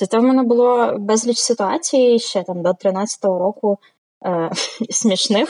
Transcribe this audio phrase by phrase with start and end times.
[0.00, 3.78] Зате в мене було безліч ситуацій ще там до 13-го року
[4.26, 4.50] е,
[4.90, 5.48] смішних,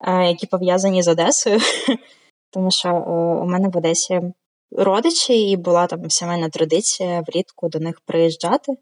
[0.00, 1.58] е, які пов'язані з Одесою.
[2.50, 3.00] Тому що е,
[3.42, 4.20] у мене в Одесі
[4.72, 8.72] родичі, і була там сімейна традиція влітку до них приїжджати.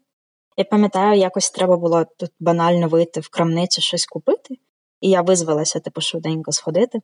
[0.57, 4.55] Я пам'ятаю, якось треба було тут банально вийти в крамницю щось купити,
[5.01, 6.99] і я визвалася, типу, швиденько сходити.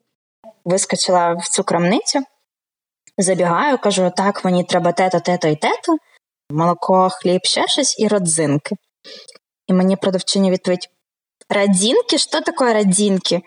[0.66, 2.20] Вискочила в цю крамницю,
[3.18, 5.98] забігаю, кажу: так, мені треба тето, тето і тето,
[6.52, 8.76] молоко, хліб, ще щось і родзинки.
[9.68, 10.90] І мені продавчиня відповідь:
[11.50, 12.18] Родзинки?
[12.18, 13.42] Що таке родзинки?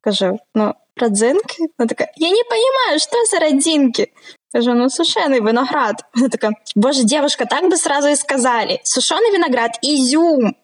[0.00, 1.56] Кажу, ну, родзинки?
[1.78, 4.12] Вона така, я не розумію, що за родзинки?
[4.52, 6.04] Кажу, ну сушений виноград.
[6.14, 8.78] Вона така, боже, дівчинка, так би сразу і сказали.
[8.82, 10.54] Сушений виноград, ізюм.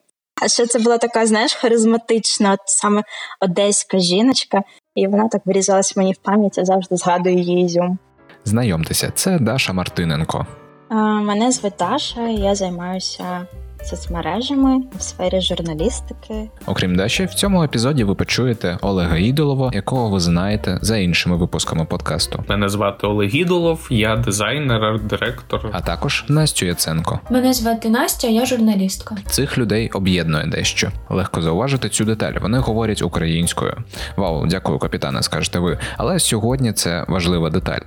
[0.43, 3.02] А ще це була така, знаєш, харизматична, от саме
[3.41, 4.62] одеська жіночка,
[4.95, 7.98] і вона так вирізалась мені в пам'ять, я завжди згадую її ізюм.
[8.45, 10.46] Знайомтеся, це Даша Мартиненко.
[10.91, 13.46] Мене звуть Даша, я займаюся
[13.84, 16.51] соцмережами в сфері журналістики.
[16.66, 21.85] Окрім Даші, в цьому епізоді ви почуєте Олега Ідолова, якого ви знаєте за іншими випусками
[21.85, 22.45] подкасту.
[22.49, 25.71] Мене звати Олег Ідолов, я дизайнер, арт-директор.
[25.73, 27.21] А також Настю Яценко.
[27.30, 29.16] Мене звати Настя, я журналістка.
[29.27, 30.88] Цих людей об'єднує дещо.
[31.10, 32.34] Легко зауважити цю деталь.
[32.43, 33.77] Вони говорять українською.
[34.16, 35.79] Вау, дякую, капітане, скажете ви.
[35.96, 37.80] Але сьогодні це важлива деталь.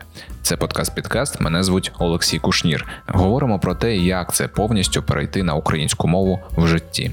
[0.44, 1.42] Це подкаст-підкаст.
[1.42, 2.88] Мене звуть Олексій Кушнір.
[3.08, 7.11] Говоримо про те, як це повністю перейти на українську мову в житті.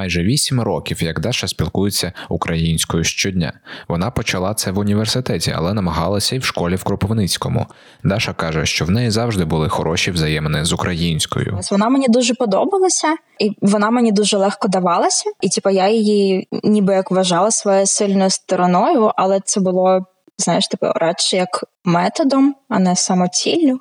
[0.00, 3.52] Майже вісім років, як Даша спілкується українською щодня.
[3.88, 7.66] Вона почала це в університеті, але намагалася і в школі в Кропивницькому.
[8.04, 11.58] Даша каже, що в неї завжди були хороші взаємини з українською.
[11.70, 15.30] Вона мені дуже подобалася, і вона мені дуже легко давалася.
[15.40, 20.06] І типу, я її ніби як вважала своєю сильною стороною, але це було
[20.40, 23.80] знаєш, типу, радше як методом, а не самоціллю.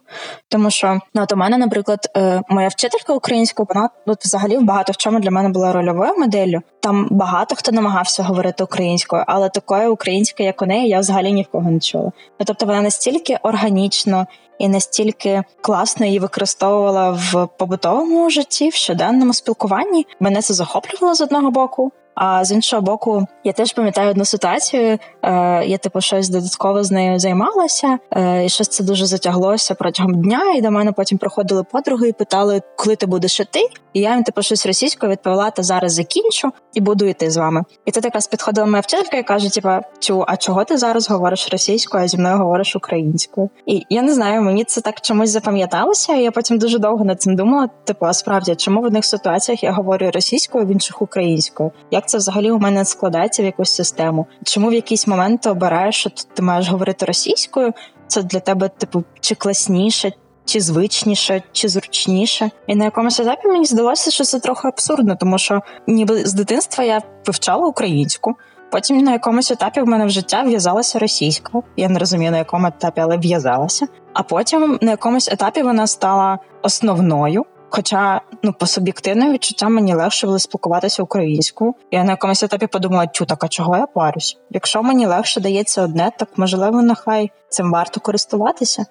[0.49, 4.63] Тому що ну, от у мене, наприклад, е, моя вчителька української, вона от взагалі в
[4.63, 6.61] багато в чому для мене була рольовою моделлю.
[6.79, 11.43] Там багато хто намагався говорити українською, але такої української, як у неї, я взагалі ні
[11.43, 12.11] в кого не чула.
[12.39, 14.27] Ну, тобто вона настільки органічно.
[14.59, 20.05] І настільки класно її використовувала в побутовому житті, в щоденному спілкуванні.
[20.19, 21.91] Мене це захоплювало з одного боку.
[22.15, 24.97] А з іншого боку, я теж пам'ятаю одну ситуацію.
[25.23, 30.21] Е, Я типу щось додатково з нею займалася, е, і щось це дуже затяглося протягом
[30.21, 30.41] дня.
[30.55, 33.59] І до мене потім приходили подруги і питали, коли ти будеш іти.
[33.93, 37.63] І я їм типу щось російською відповіла, та зараз закінчу і буду йти з вами.
[37.85, 41.49] І тут якраз підходила моя вчителька і каже: типа, чу, а чого ти зараз говориш
[41.51, 43.49] російською, а зі мною говориш українською?
[43.65, 46.15] І я не знаю, мені це так чомусь запам'яталося.
[46.15, 47.69] і Я потім дуже довго над цим думала.
[47.83, 51.71] Типу, а справді, чому в одних ситуаціях я говорю російською, в інших українською?
[51.99, 54.25] Як це взагалі у мене складається в якусь систему?
[54.43, 57.73] Чому в якийсь момент ти обираєш, що ти маєш говорити російською?
[58.07, 60.11] Це для тебе, типу, чи класніше,
[60.45, 62.51] чи звичніше, чи зручніше.
[62.67, 66.83] І на якомусь етапі мені здалося, що це трохи абсурдно, тому що ніби з дитинства
[66.83, 68.35] я вивчала українську.
[68.71, 71.61] Потім на якомусь етапі в мене в життя в'язалася російська.
[71.77, 73.87] Я не розумію на якому етапі, але в'язалася.
[74.13, 77.45] А потім на якомусь етапі вона стала основною.
[77.69, 81.73] Хоча ну по суб'єктивним відчуттям мені легше було спілкуватися українською.
[81.91, 84.37] Я на якомусь етапі подумала, чу, так а чого я парюсь?
[84.49, 88.85] Якщо мені легше дається одне, так можливо, нехай цим варто користуватися.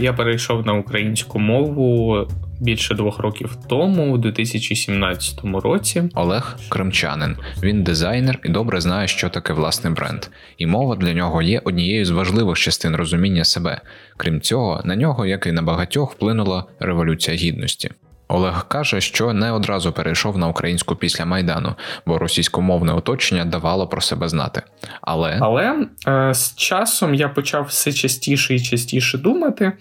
[0.00, 2.26] Я перейшов на українську мову
[2.60, 6.02] більше двох років тому, у 2017 році.
[6.14, 7.36] Олег кримчанин.
[7.62, 10.26] Він дизайнер і добре знає, що таке власний бренд.
[10.58, 13.80] І мова для нього є однією з важливих частин розуміння себе.
[14.16, 17.90] Крім цього, на нього, як і на багатьох, вплинула революція гідності.
[18.30, 21.74] Олег каже, що не одразу перейшов на українську після майдану,
[22.06, 24.62] бо російськомовне оточення давало про себе знати.
[25.00, 29.72] Але Але е, з часом я почав все частіше і частіше думати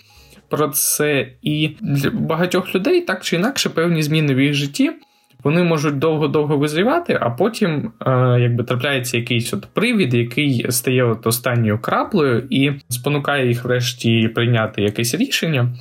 [0.50, 4.92] про це, і для багатьох людей так чи інакше певні зміни в їх житті.
[5.44, 11.28] Вони можуть довго-довго визрівати, а потім е, якби трапляється якийсь от привід, який стає от
[11.28, 15.74] останньою краплею і спонукає їх врешті прийняти якесь рішення.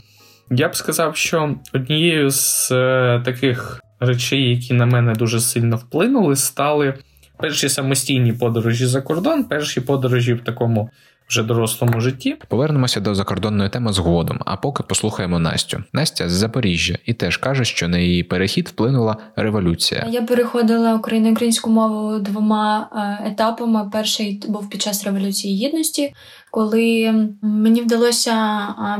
[0.50, 6.36] Я б сказав, що однією з е, таких речей, які на мене дуже сильно вплинули,
[6.36, 6.94] стали
[7.38, 10.90] перші самостійні подорожі за кордон, перші подорожі в такому
[11.28, 12.36] вже дорослому житті.
[12.48, 15.84] Повернемося до закордонної теми згодом, а поки послухаємо Настю.
[15.92, 20.06] Настя з Запоріжжя і теж каже, що на її перехід вплинула революція.
[20.10, 22.88] Я переходила на українську мову двома
[23.22, 23.90] е, етапами.
[23.92, 26.14] Перший був під час революції гідності,
[26.50, 28.34] коли мені вдалося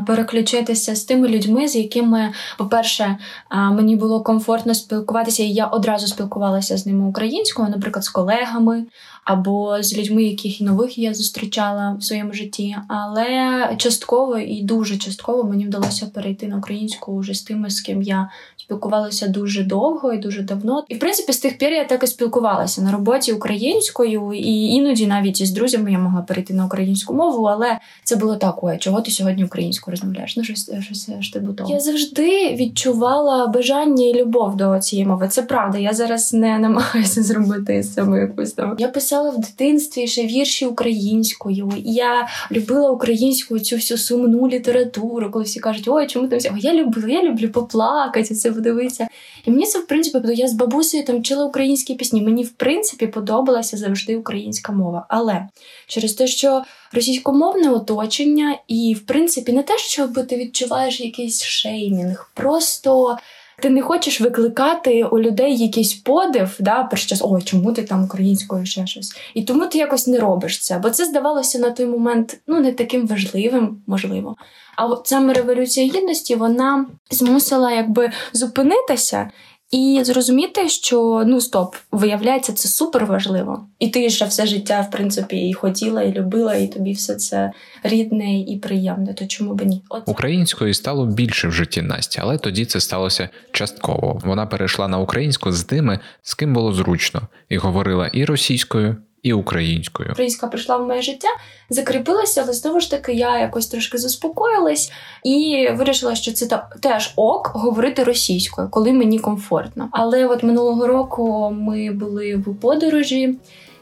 [0.06, 3.16] переключитися з тими людьми, з якими, по-перше,
[3.50, 8.84] мені було комфортно спілкуватися, і я одразу спілкувалася з ними українською, наприклад, з колегами
[9.28, 12.76] або з людьми, яких нових я зустрічала в своєму житті.
[12.88, 18.02] Але частково і дуже частково мені вдалося перейти на українську вже з тими, з ким
[18.02, 18.30] я
[18.68, 20.84] спілкувалася дуже довго і дуже давно.
[20.88, 25.06] І в принципі, з тих пір я так і спілкувалася на роботі українською, і іноді
[25.06, 29.00] навіть із друзями я могла перейти на українську мову, але це було так: ой, чого
[29.00, 30.36] ти сьогодні українською розмовляєш?
[30.36, 31.70] Ну щось щось ж ти бутов.
[31.70, 35.28] Я завжди відчувала бажання і любов до цієї мови.
[35.28, 35.78] Це правда.
[35.78, 38.76] Я зараз не намагаюся зробити саме якусь там.
[38.78, 41.72] Я писала в дитинстві ще вірші українською.
[41.84, 46.52] Я любила українську цю всю сумну літературу, коли всі кажуть, ой, чому ти все?
[46.58, 48.34] Я любила, я люблю поплакати.
[48.34, 49.08] Це подивитися.
[49.44, 52.22] І мені це в принципі я з бабусею там вчила українські пісні.
[52.22, 55.06] Мені в принципі подобалася завжди українська мова.
[55.08, 55.48] Але
[55.86, 56.62] через те, що
[56.92, 63.18] російськомовне оточення, і в принципі не те, що ти відчуваєш якийсь шеймінг, просто.
[63.60, 68.04] Ти не хочеш викликати у людей якийсь подив, да, перш час, о, чому ти там
[68.04, 69.16] українською ще щось?
[69.34, 70.78] І тому ти якось не робиш це.
[70.78, 74.36] Бо це здавалося на той момент ну, не таким важливим, можливо.
[74.76, 79.30] А от саме революція гідності вона змусила якби зупинитися.
[79.70, 83.66] І зрозуміти, що ну стоп, виявляється, це супер важливо.
[83.78, 87.52] І ти ще все життя, в принципі, і хотіла, і любила, і тобі все це
[87.82, 89.14] рідне і приємне.
[89.14, 89.82] То чому б ні?
[89.88, 94.20] От Українською стало більше в житті Насті, але тоді це сталося частково.
[94.24, 99.32] Вона перейшла на українську з тими, з ким було зручно, і говорила і російською, і
[99.32, 100.10] українською.
[100.12, 101.28] Українська прийшла в моє життя,
[101.70, 104.92] закріпилася, але знову ж таки я якось трошки заспокоїлась
[105.24, 109.88] і вирішила, що це теж ок говорити російською, коли мені комфортно.
[109.92, 113.38] Але от минулого року ми були в подорожі.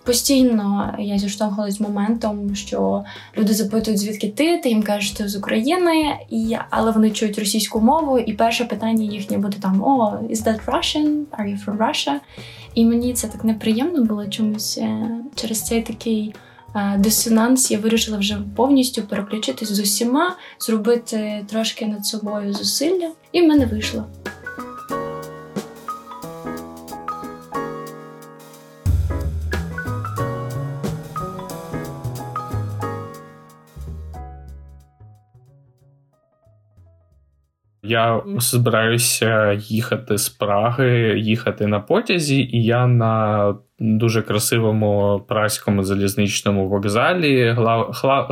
[0.07, 3.05] Постійно я зіштовхувалася з моментом, що
[3.39, 7.39] люди запитують, звідки ти, ти їм кажеш, що ти з України, і але вони чують
[7.39, 11.25] російську мову, і перше питання їхнє буде там: О, is that Russian?
[11.39, 12.13] Are you from Russia?
[12.75, 16.35] І мені це так неприємно було чомусь е, через цей такий
[16.77, 17.71] е, дисонанс.
[17.71, 23.67] Я вирішила вже повністю переключитись з усіма, зробити трошки над собою зусилля, і в мене
[23.67, 24.05] вийшло.
[37.87, 46.69] Я збираюся їхати з Праги, їхати на потязі, і я на дуже красивому праському залізничному
[46.69, 48.29] вокзалі, глав, хла,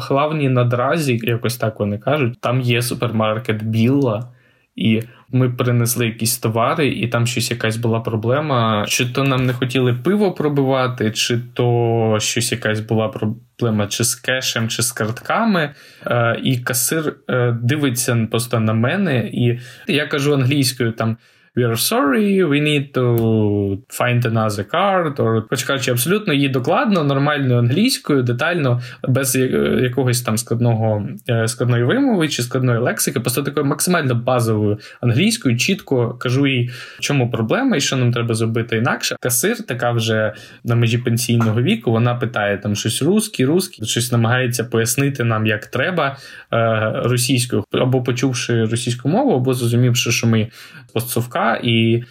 [0.49, 2.41] надразі, якось так вони кажуть.
[2.41, 4.34] Там є супермаркет Білла.
[4.77, 8.85] І ми принесли якісь товари, і там щось якась була проблема.
[8.89, 14.15] Чи то нам не хотіли пиво пробивати, чи то щось якась була проблема, чи з
[14.15, 15.75] кешем, чи з картками.
[16.07, 21.17] Е, І касир е, дивиться просто на мене, і я кажу англійською там
[21.57, 27.05] we are sorry, we need to find another card, or, хоч кажучи, абсолютно її докладно,
[27.05, 29.37] нормальною англійською, детально, без
[29.83, 36.15] якогось там складного е, складної вимови чи складної лексики, просто такою максимально базовою англійською, чітко
[36.15, 36.71] кажу їй,
[37.01, 39.17] чому проблема і що нам треба зробити інакше.
[39.21, 40.33] Касир, така вже
[40.65, 45.67] на межі пенсійного віку, вона питає там щось русський, русський, щось намагається пояснити нам, як
[45.67, 46.17] треба
[46.53, 50.49] е, російською, або почувши російську мову, або зрозумівши, що ми
[50.93, 52.05] постсовка і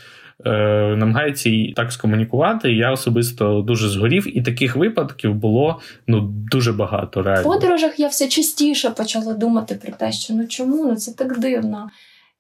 [0.46, 0.52] е,
[0.98, 2.74] намагається так скомунікувати.
[2.74, 7.22] Я особисто дуже згорів, і таких випадків було ну дуже багато.
[7.22, 7.50] реально.
[7.50, 11.40] В подорожах я все частіше почала думати про те, що ну чому ну це так
[11.40, 11.90] дивно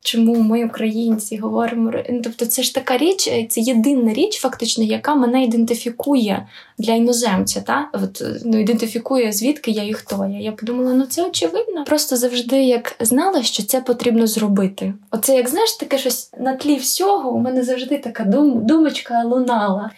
[0.03, 1.91] чому ми, українці, говоримо.
[2.09, 6.93] Ну, тобто, це ж така річ, е, це єдина річ, фактично, яка мене ідентифікує для
[6.93, 7.61] іноземця.
[7.61, 7.89] Та?
[7.93, 10.39] От, ну, Ідентифікує, звідки я і хто я.
[10.39, 11.83] Я подумала, ну це очевидно.
[11.83, 14.93] Просто завжди як знала, що це потрібно зробити.
[15.11, 19.91] Оце, як знаєш, таке щось на тлі всього, у мене завжди така дум, думочка лунала.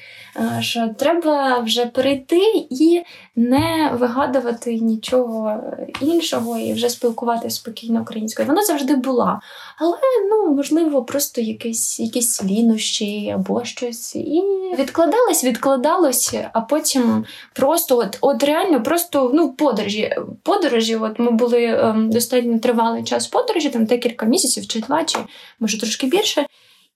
[0.59, 3.03] Що треба вже перейти і
[3.35, 5.63] не вигадувати нічого
[6.01, 8.47] іншого і вже спілкуватися спокійно українською.
[8.47, 9.41] Вона завжди була.
[9.77, 9.97] Але
[10.29, 14.15] ну можливо, просто якісь якісь лінощі або щось.
[14.15, 14.43] І
[14.77, 20.15] відкладалось, відкладалось, а потім просто от от реально просто ну подорожі.
[20.43, 25.19] Подорожі, от ми були ем, достатньо тривалий час подорожі, там декілька місяців чи два, чи
[25.59, 26.45] може трошки більше.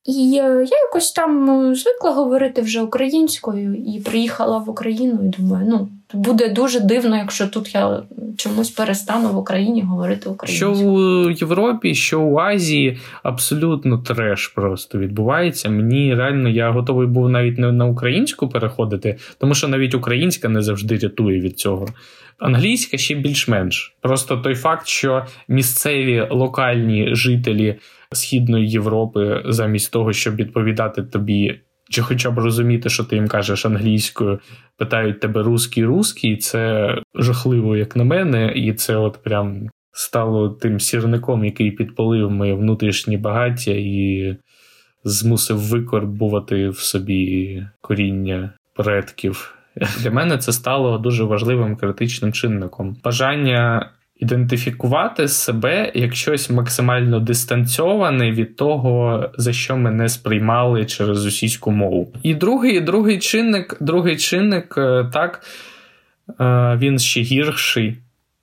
[0.05, 5.89] І я якось там звикла говорити вже українською і приїхала в Україну і думаю, ну
[6.13, 8.03] буде дуже дивно, якщо тут я
[8.37, 10.75] чомусь перестану в Україні говорити українською.
[10.75, 15.69] Що в Європі, що в Азії абсолютно треш просто відбувається.
[15.69, 20.61] Мені реально я готовий був навіть не на українську переходити, тому що навіть українська не
[20.61, 21.87] завжди рятує від цього.
[22.37, 23.95] Англійська ще більш-менш.
[24.01, 27.75] Просто той факт, що місцеві локальні жителі
[28.13, 33.65] Східної Європи, замість того, щоб відповідати тобі, чи хоча б розуміти, що ти їм кажеш
[33.65, 34.39] англійською,
[34.77, 40.79] питають тебе русський русський, це жахливо, як на мене, і це от прям стало тим
[40.79, 44.35] сірником, який підпалив моє внутрішнє багаття і
[45.03, 49.55] змусив викорбувати в собі коріння предків.
[49.99, 52.97] Для мене це стало дуже важливим критичним чинником.
[53.03, 61.71] Бажання ідентифікувати себе як щось максимально дистанцьоване від того, за що мене сприймали через російську
[61.71, 62.13] мову.
[62.23, 65.41] І другий другий чинник, другий чинник, е, так,
[66.39, 67.97] е, він ще гірший.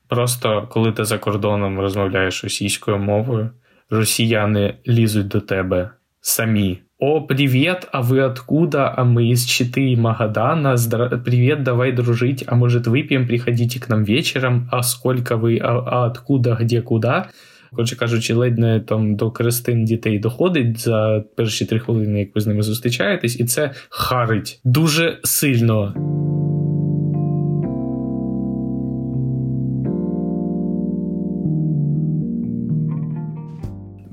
[0.09, 3.50] Просто коли ти за кордоном розмовляєш російською мовою,
[3.90, 5.90] росіяни лізуть до тебе
[6.21, 6.78] самі.
[7.00, 8.94] О, привет, а вы откуда?
[8.96, 10.77] А мы из Читы и Магадана.
[10.77, 11.10] Здра...
[11.10, 12.44] Привет, давай дружить.
[12.48, 13.27] А может выпьем?
[13.27, 14.70] Приходите к нам вечером.
[14.72, 17.30] А сколько ви, а, а откуда, где, куда?
[17.72, 22.41] Коротше кажучи, ледь не там до крестин дітей доходить за перші три хвилини, як ви
[22.41, 26.35] з ними зустрічаєтесь, і це харить дуже сильно.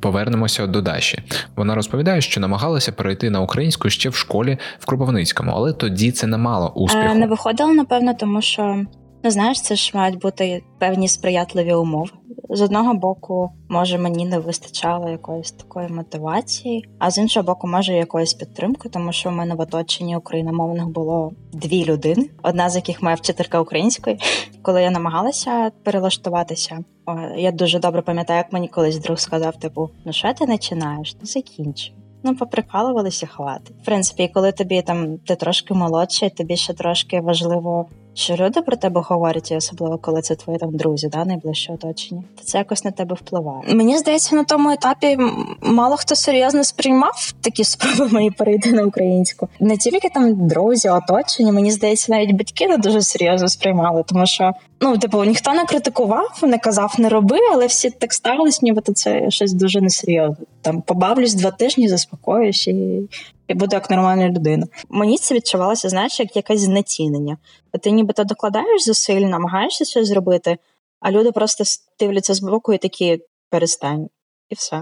[0.03, 1.19] Повернемося до Даші.
[1.55, 6.27] Вона розповідає, що намагалася перейти на українську ще в школі в Кропивницькому, але тоді це
[6.27, 7.05] не мало успіху.
[7.05, 8.83] Е, не виходило, напевно, тому що
[9.23, 12.09] ну знаєш, це ж мають бути певні сприятливі умови.
[12.53, 17.93] З одного боку, може мені не вистачало якоїсь такої мотивації, а з іншого боку, може
[17.93, 23.03] якоїсь підтримки, тому що в мене в оточенні україномовних було дві людини, одна з яких
[23.03, 24.19] моя вчителька української.
[24.61, 26.79] Коли я намагалася перелаштуватися,
[27.37, 31.15] я дуже добре пам'ятаю, як мені колись друг сказав: типу, ну що ти починаєш?
[31.21, 31.95] Ну закінчуй.
[32.23, 33.75] Ну, поприкалувалися, хватить.
[33.81, 38.77] В принципі, коли тобі там ти трошки молодший, тобі ще трошки важливо що люди про
[38.77, 42.85] тебе говорять, і особливо коли це твої там друзі, да, найближче оточення, то це якось
[42.85, 43.75] на тебе впливає.
[43.75, 45.17] Мені здається, на тому етапі
[45.61, 49.47] мало хто серйозно сприймав такі спроби мої перейти на українську.
[49.59, 54.51] Не тільки там друзі, оточення, мені здається, навіть батьки не дуже серйозно сприймали, тому що
[54.83, 59.31] ну, типу, ніхто не критикував, не казав, не роби, але всі так ставились, ніби це
[59.31, 60.45] щось дуже несерйозне.
[60.61, 63.09] Там побавлюсь два тижні, заспокоюсь і
[63.47, 64.67] і буду як нормальна людина.
[64.89, 67.37] Мені це відчувалося, знаєш, як якесь знецінення.
[67.81, 70.57] Ти нібито докладаєш зусиль, намагаєшся щось зробити,
[70.99, 71.63] а люди просто
[71.99, 74.07] дивляться з боку і такі перестань,
[74.49, 74.81] і все.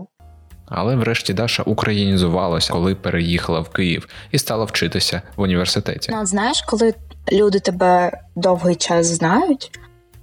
[0.65, 6.11] Але врешті Даша українізувалася, коли переїхала в Київ і стала вчитися в університеті.
[6.13, 6.93] Ну, знаєш, коли
[7.31, 9.71] люди тебе довгий час знають,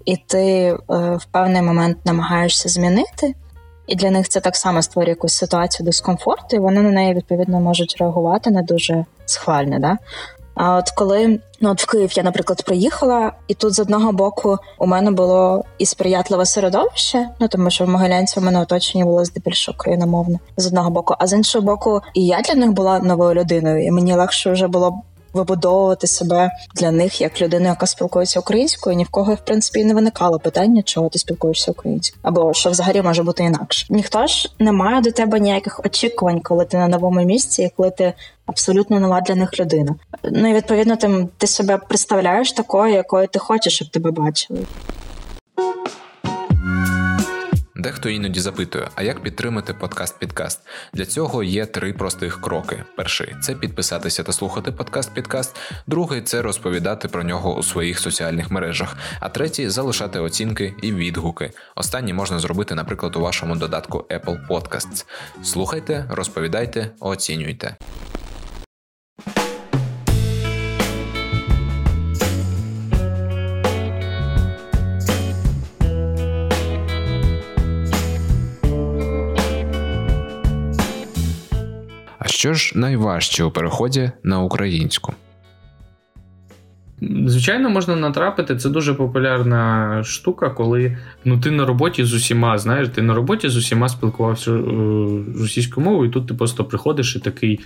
[0.09, 0.77] і ти е,
[1.17, 3.35] в певний момент намагаєшся змінити.
[3.87, 7.61] І для них це так само створює якусь ситуацію дискомфорту, і вони на неї відповідно
[7.61, 9.79] можуть реагувати не дуже схвально.
[9.79, 9.99] Да?
[10.55, 14.59] А от коли ну от в Київ я, наприклад, приїхала, і тут з одного боку
[14.79, 19.25] у мене було і сприятливе середовище, ну тому що в Могилянці у мене оточення було
[19.25, 23.35] здебільшого україномовне з одного боку, а з іншого боку, і я для них була новою
[23.35, 28.97] людиною, і мені легше вже було вибудовувати себе для них як людину, яка спілкується українською.
[28.97, 33.03] Ні в кого в принципі не виникало питання, чого ти спілкуєшся українською, або що взагалі
[33.03, 33.87] може бути інакше.
[33.91, 37.91] Ніхто ж не має до тебе ніяких очікувань, коли ти на новому місці, і коли
[37.91, 38.13] ти
[38.47, 39.95] абсолютно нова для них людина.
[40.25, 44.61] Ну і відповідно тим ти себе представляєш такою, якою ти хочеш, щоб тебе бачили.
[47.79, 50.59] Дехто іноді запитує, а як підтримати подкаст-підкаст?
[50.93, 55.57] Для цього є три простих кроки: перший це підписатися та слухати подкаст-підкаст,
[55.87, 61.51] другий це розповідати про нього у своїх соціальних мережах, а третій залишати оцінки і відгуки.
[61.75, 65.05] Останні можна зробити, наприклад, у вашому додатку Apple Podcasts.
[65.43, 67.77] Слухайте, розповідайте, оцінюйте.
[82.39, 85.13] Що ж найважче у переході на українську?
[87.27, 88.57] Звичайно, можна натрапити.
[88.57, 93.49] Це дуже популярна штука, коли ну ти на роботі з усіма, знаєш, ти на роботі
[93.49, 94.63] з усіма спілкувався е,
[95.41, 97.61] російською мовою, і тут ти просто приходиш і такий.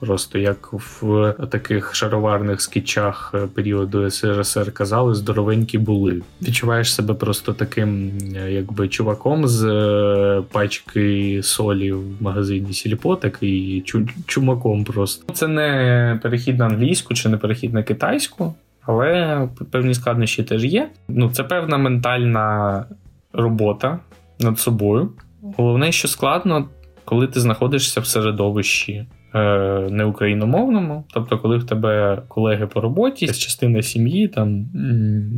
[0.00, 6.22] Просто як в таких шароварних скітчах періоду СРСР казали, здоровенькі були.
[6.42, 8.12] Відчуваєш себе просто таким,
[8.48, 13.84] якби чуваком з е, пачки солі в магазині Сільпо, такий
[14.26, 15.32] чумаком просто.
[15.32, 20.88] Це не перехід на англійську чи не перехід на китайську, але певні складнощі теж є.
[21.08, 22.84] Ну, це певна ментальна
[23.32, 23.98] робота
[24.40, 25.12] над собою.
[25.56, 26.68] Головне, що складно,
[27.04, 33.82] коли ти знаходишся в середовищі е, неукраїномовному, тобто, коли в тебе колеги по роботі, частина
[33.82, 34.66] сім'ї, там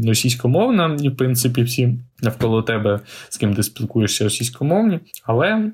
[0.07, 5.73] російськомовна, і в принципі всі навколо тебе, з ким ти спілкуєшся російськомовні, але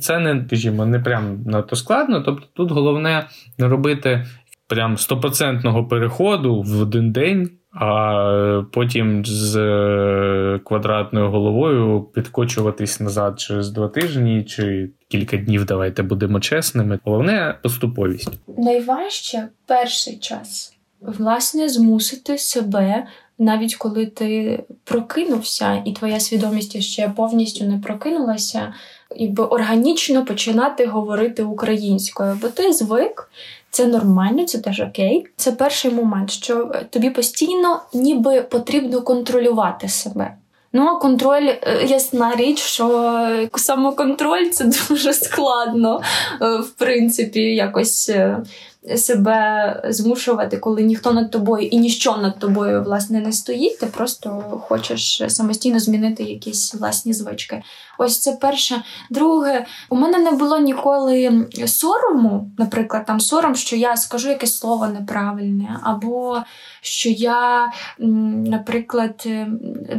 [0.00, 2.20] це не, скажімо, не прям надто складно.
[2.20, 3.26] Тобто тут головне
[3.58, 4.26] не робити
[4.66, 13.70] прям стопроцентного переходу в один день а потім з е, квадратною головою підкочуватись назад через
[13.70, 15.64] два тижні чи кілька днів.
[15.64, 16.98] Давайте будемо чесними.
[17.04, 18.30] Головне поступовість.
[18.58, 23.06] Найважче перший час власне змусити себе.
[23.38, 28.74] Навіть коли ти прокинувся, і твоя свідомість ще повністю не прокинулася,
[29.16, 33.30] якби органічно починати говорити українською, бо ти звик,
[33.76, 35.26] це нормально, це теж окей.
[35.36, 40.34] Це перший момент, що тобі постійно ніби потрібно контролювати себе.
[40.72, 46.00] Ну, а контроль, е, ясна річ, що самоконтроль це дуже складно,
[46.42, 48.38] е, в принципі, якось е,
[48.96, 53.78] себе змушувати, коли ніхто над тобою і ніщо над тобою власне не стоїть.
[53.78, 54.28] Ти просто
[54.68, 57.62] хочеш самостійно змінити якісь власні звички.
[57.98, 58.82] Ось це перше.
[59.10, 64.86] Друге, у мене не було ніколи сорому, наприклад, там сором, що я скажу якесь слово
[64.86, 66.42] неправильне, або
[66.80, 69.28] що я, наприклад,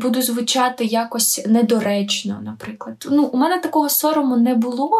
[0.01, 2.39] буду звучати якось недоречно.
[2.43, 4.91] Наприклад, ну у мене такого сорому не було,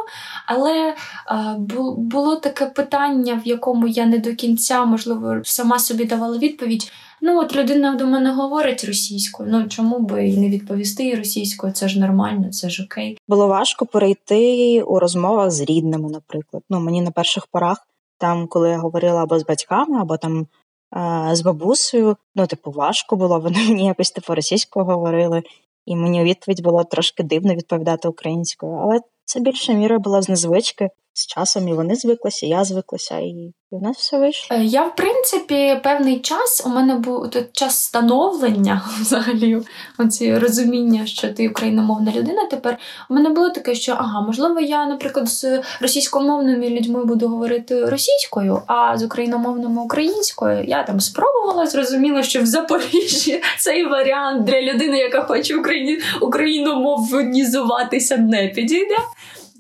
[0.46, 1.56] але а,
[1.98, 6.92] було таке питання, в якому я не до кінця, можливо, сама собі давала відповідь.
[7.22, 9.50] Ну, от людина до мене говорить російською.
[9.52, 11.74] Ну чому би і не відповісти російською?
[11.74, 13.18] Це ж нормально, це ж окей.
[13.28, 16.64] Було важко перейти у розмовах з рідними, наприклад.
[16.70, 20.48] Ну мені на перших порах, там, коли я говорила або з батьками, або там
[20.96, 23.40] е- з бабусею, ну типу важко було.
[23.48, 25.44] Вони мені якось типу російською говорили,
[25.86, 30.90] і мені відповідь було трошки дивно відповідати українською, але це більше міра була з незвички
[31.18, 34.58] з часом і вони звиклися, і я звиклася, і у нас все вийшло.
[34.58, 39.62] Е, я, в принципі, певний час у мене був час становлення взагалі,
[39.98, 42.46] оці розуміння, що ти україномовна людина.
[42.52, 42.78] Тепер
[43.10, 48.62] у мене було таке, що ага, можливо, я, наприклад, з російськомовними людьми буду говорити російською,
[48.68, 54.98] а з україномовними українською я там спробувала, зрозуміла, що в Запоріжжі цей варіант для людини,
[54.98, 58.98] яка хоче Україні україномовнізуватися, не підійде.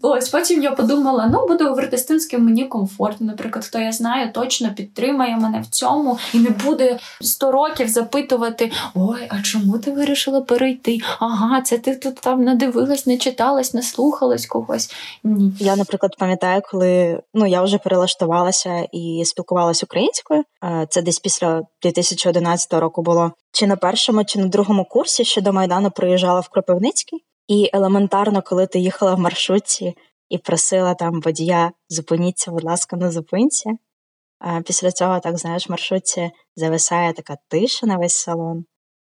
[0.02, 3.28] Ось потім я подумала: ну буду говорити з тим, з ким мені комфортно.
[3.28, 8.72] Наприклад, хто я знаю, точно підтримає мене в цьому і не буде сто років запитувати:
[8.96, 10.98] Ой, а чому ти вирішила перейти?
[11.20, 14.94] Ага, це ти тут там надивилась, не читалась, не слухалась когось.
[15.24, 15.54] Ні.
[15.60, 20.44] Я, наприклад, пам'ятаю, коли ну я вже перелаштувалася і спілкувалася українською.
[20.90, 25.54] Це десь після 2011 року було чи на першому, чи на другому курсі, що до
[25.54, 27.24] Майдану приїжджала в Кропивницький.
[27.48, 29.96] І елементарно, коли ти їхала в маршрутці
[30.30, 33.70] і просила там водія зупиніться, будь ласка, на зупинці.
[34.66, 38.66] Після цього, так знаєш, в маршрутці зависає така тиша на весь салон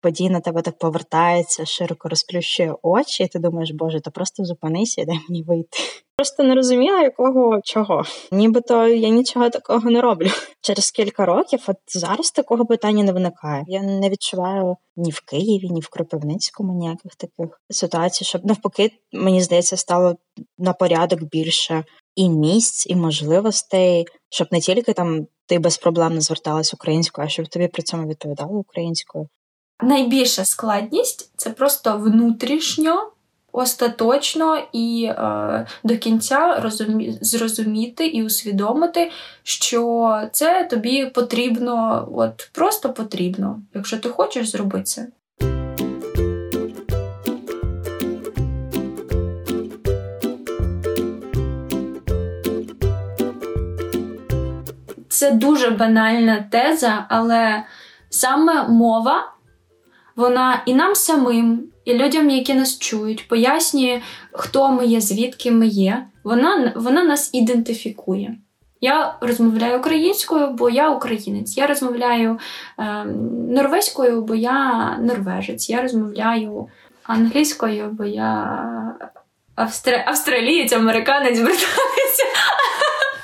[0.08, 5.02] подій на тебе так повертається, широко розплющує очі, і ти думаєш, боже, то просто зупинися
[5.02, 5.78] і дай мені вийти.
[6.18, 8.04] Просто не розуміла, якого чого.
[8.32, 10.30] Нібито я нічого такого не роблю.
[10.62, 13.64] Через кілька років, от зараз такого питання не виникає.
[13.68, 19.42] Я не відчуваю ні в Києві, ні в Кропивницькому ніяких таких ситуацій, щоб навпаки, мені
[19.42, 20.16] здається, стало
[20.58, 21.84] на порядок більше
[22.16, 27.68] і місць, і можливостей, щоб не тільки там ти безпроблемно зверталась українською, а щоб тобі
[27.68, 29.28] при цьому відповідали українською.
[29.84, 33.12] Найбільша складність це просто внутрішньо,
[33.52, 37.18] остаточно і е, до кінця розумі...
[37.22, 39.12] зрозуміти і усвідомити,
[39.44, 45.08] що це тобі потрібно, от просто потрібно, якщо ти хочеш зробити це.
[55.10, 57.64] Це дуже банальна теза, але
[58.10, 59.37] саме мова
[60.18, 64.02] вона і нам самим, і людям, які нас чують, пояснює,
[64.32, 66.06] хто ми є, звідки ми є.
[66.24, 68.38] Вона, Вона нас ідентифікує.
[68.82, 71.58] Я розмовляю українською, бо я українець.
[71.58, 72.40] Я розмовляю
[72.80, 73.06] е,
[73.50, 75.70] норвезькою, бо я норвежець.
[75.70, 76.68] Я розмовляю
[77.04, 78.60] англійською, бо я
[79.56, 80.04] австра...
[80.08, 82.22] австралієць, американець, британець.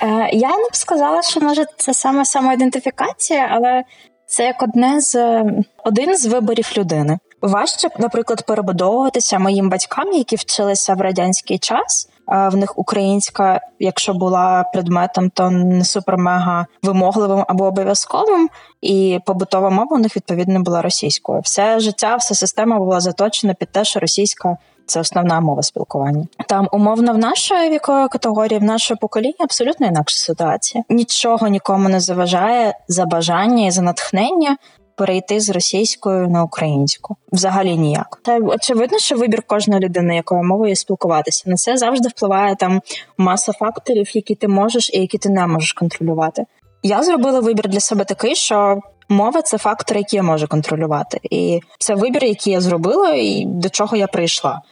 [0.02, 3.84] Е, Я не б сказала, що може це саме самоідентифікація, але
[4.26, 5.42] це як одне з
[5.84, 7.18] один з виборів людини.
[7.42, 12.08] Важче, наприклад, перебудовуватися моїм батькам, які вчилися в радянський час.
[12.26, 18.48] В них українська, якщо була предметом, то не супер-мега вимогливим або обов'язковим,
[18.80, 21.40] і побутова мова у них відповідно була російською.
[21.40, 26.26] Все життя, вся система була заточена під те, що російська це основна мова спілкування.
[26.48, 30.84] Там умовно в нашої вікової категорії, в нашого покоління абсолютно інакша ситуація.
[30.88, 34.56] Нічого нікому не заважає за бажання і за натхнення.
[34.96, 38.20] Перейти з російською на українську взагалі ніяк.
[38.24, 42.80] Та очевидно, що вибір кожної людини, якою мовою спілкуватися, на це завжди впливає там
[43.18, 46.44] маса факторів, які ти можеш і які ти не можеш контролювати.
[46.82, 51.60] Я зробила вибір для себе такий, що мова це фактор, який я можу контролювати, і
[51.78, 54.62] це вибір, який я зробила, і до чого я прийшла.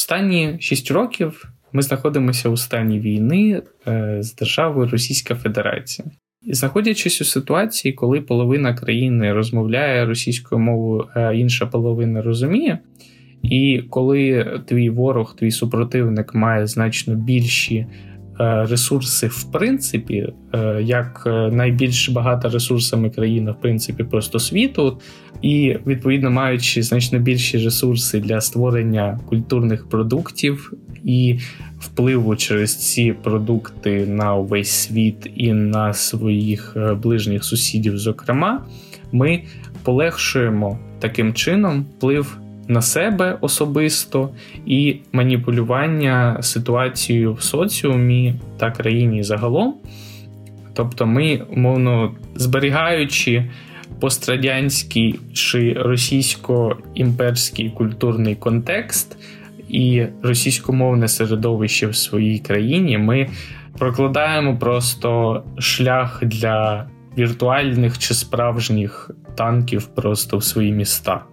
[0.00, 6.08] Останні шість років ми знаходимося у стані війни е, з державою Російська Федерація.
[6.42, 12.78] І знаходячись у ситуації, коли половина країни розмовляє російською мовою, а інша половина розуміє.
[13.42, 17.86] І коли твій ворог, твій супротивник має значно більші
[18.40, 24.98] ресурси, в принципі, е, як е, найбільш багата ресурсами країна, в принципі, просто світу,
[25.42, 30.72] і відповідно маючи значно більші ресурси для створення культурних продуктів
[31.04, 31.38] і
[31.78, 38.64] впливу через ці продукти на увесь світ і на своїх ближніх сусідів, зокрема,
[39.12, 39.42] ми
[39.82, 42.39] полегшуємо таким чином вплив
[42.70, 44.30] на себе особисто
[44.66, 49.74] і маніпулювання ситуацією в соціумі та країні загалом.
[50.74, 53.50] Тобто, ми, умовно, зберігаючи
[54.00, 59.16] пострадянський чи російсько-імперський культурний контекст
[59.68, 63.28] і російськомовне середовище в своїй країні, ми
[63.78, 66.86] прокладаємо просто шлях для
[67.18, 71.24] віртуальних чи справжніх танків просто в свої міста.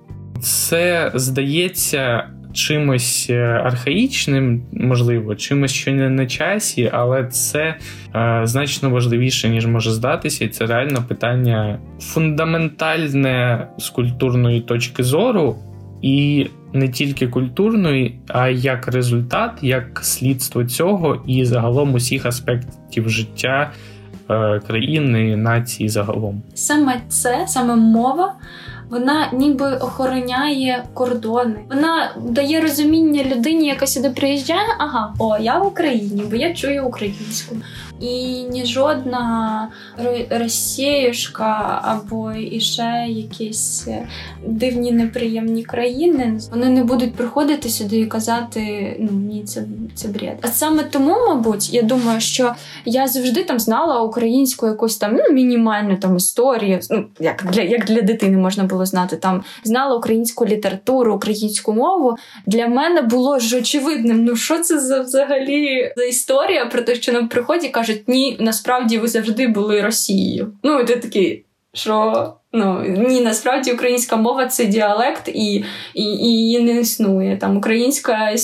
[0.41, 2.23] Це здається
[2.57, 7.75] чимось е, архаїчним, можливо, чимось, що не на часі, але це
[8.15, 15.55] е, значно важливіше, ніж може здатися, і це реально питання фундаментальне з культурної точки зору,
[16.01, 23.71] і не тільки культурної, а як результат, як слідство цього, і загалом усіх аспектів життя
[24.29, 26.41] е, країни, нації загалом.
[26.53, 28.33] Саме це, саме мова
[28.89, 31.59] вона ніби охороняє кордони.
[31.69, 34.67] Вона дає розуміння людині, яка сюди приїжджає.
[34.77, 37.55] Ага, о, я в Україні, бо я чую українську
[37.99, 39.69] і ні жодна
[40.29, 43.87] Росіюшка або іще якісь
[44.45, 49.63] дивні неприємні країни вони не будуть приходити сюди і казати ну ні, це
[49.95, 50.37] це бред.
[50.41, 52.53] А саме тому, мабуть, я думаю, що
[52.85, 56.79] я завжди там знала українську якусь там ну, мінімальну там історію.
[56.89, 62.15] Ну як для як для дитини можна було знати, там знала українську літературу, українську мову.
[62.45, 64.23] Для мене було ж очевидним.
[64.23, 68.37] Ну що це за взагалі за історія про те, що нам приходять кажуть, кажуть, ні,
[68.39, 70.53] насправді ви завжди були Росією.
[70.63, 76.27] Ну, і ти такий, що ну ні, насправді українська мова це діалект, і і, і
[76.27, 77.37] її не існує.
[77.37, 78.35] Там українська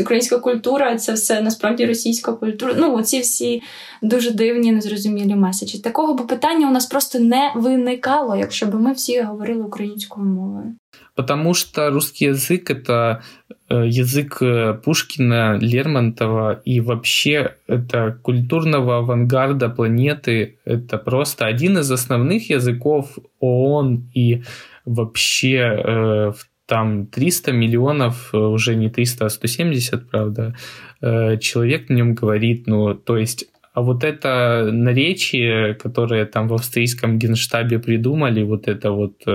[0.00, 2.74] українська культура це все насправді російська культура.
[2.78, 3.62] Ну, оці всі
[4.02, 5.78] дуже дивні, незрозумілі меседжі.
[5.78, 10.74] Такого б питання у нас просто не виникало, якщо б ми всі говорили українською мовою.
[11.18, 13.22] Потому что русский язык это
[13.70, 20.56] Э, язык э, Пушкина, Лермонтова и вообще это культурного авангарда планеты.
[20.64, 24.42] Это просто один из основных языков ООН и
[24.86, 26.32] вообще э,
[26.64, 30.54] там 300 миллионов, уже не 300, а 170, правда,
[31.00, 32.66] человек на нем говорит.
[32.66, 33.46] Ну, то есть
[33.78, 39.26] а вот это наречие, которое там в австрийском генштабе придумали, вот это вот...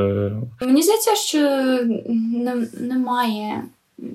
[0.62, 1.40] Мені здається, що
[2.80, 3.64] немає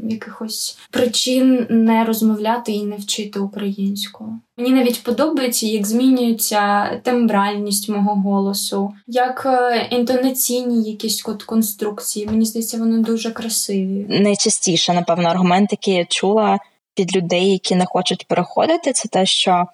[0.02, 4.32] якихось причин не розмовляти і не вчити українську.
[4.56, 12.26] Мені навіть подобається, як змінюється тембральність мого голосу, як е, інтонаційні якісь от конструкції.
[12.26, 14.06] Мені здається, вони дуже красиві.
[14.08, 16.58] Найчастіше, напевно, аргумент, який я чула
[16.98, 19.66] від людей, які не хочуть переходити, це те, що,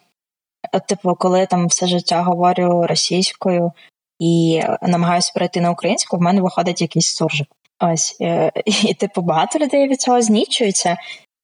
[0.87, 3.73] типу, коли там все життя говорю російською
[4.19, 7.49] і намагаюся перейти на українську, в мене виходить якийсь суржик.
[7.81, 10.97] Ось е, і, типу, багато людей від цього знічуються.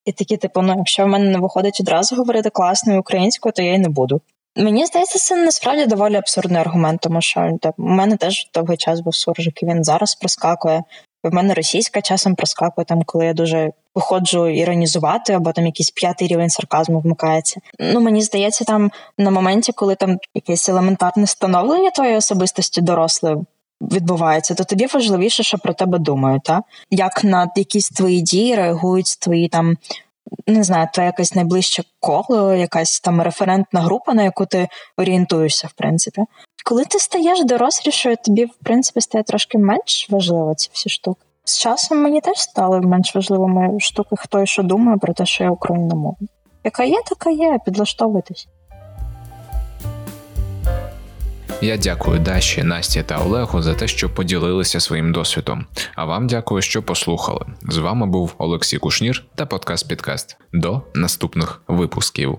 [0.04, 3.74] І такі, типу, ну, якщо в мене не виходить одразу говорити класною українською, то я
[3.74, 4.20] й не буду.
[4.56, 9.14] Мені здається, це насправді доволі абсурдний аргумент, тому що у мене теж довгий час був
[9.14, 10.82] суржик, і він зараз проскакує.
[11.24, 16.28] В мене російська часом проскакує, там, коли я дуже виходжу іронізувати, або там якийсь п'ятий
[16.28, 17.60] рівень сарказму вмикається.
[17.78, 23.36] Ну мені здається, там на моменті, коли там якесь елементарне становлення твоєї особистості дорослої
[23.80, 29.18] відбувається, то тобі важливіше, що про тебе думають, та як на якісь твої дії реагують
[29.20, 29.76] твої там.
[30.46, 35.72] Не знаю, твоє якесь найближче коло, якась там референтна група, на яку ти орієнтуєшся, в
[35.72, 36.22] принципі.
[36.64, 41.20] Коли ти стаєш дорослішою, тобі, в принципі, стає трошки менш важливо ці всі штуки.
[41.44, 45.44] З часом мені теж стали менш важливими штуки, хто і що думає про те, що
[45.44, 46.28] я україномовна.
[46.64, 48.48] Яка є, така є, підлаштовуйтесь.
[51.62, 55.66] Я дякую Даші, Насті та Олегу за те, що поділилися своїм досвідом.
[55.94, 57.46] А вам дякую, що послухали.
[57.62, 60.36] З вами був Олексій Кушнір та подкаст Підкаст.
[60.52, 62.38] До наступних випусків.